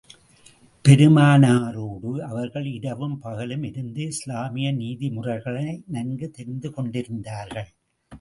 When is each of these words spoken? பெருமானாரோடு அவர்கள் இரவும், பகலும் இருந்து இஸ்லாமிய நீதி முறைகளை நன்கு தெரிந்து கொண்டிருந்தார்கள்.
பெருமானாரோடு 0.85 2.11
அவர்கள் 2.19 2.65
இரவும், 2.65 3.19
பகலும் 3.19 3.63
இருந்து 3.63 4.01
இஸ்லாமிய 4.03 4.71
நீதி 4.71 5.09
முறைகளை 5.09 5.83
நன்கு 5.87 6.29
தெரிந்து 6.31 6.71
கொண்டிருந்தார்கள். 6.71 7.69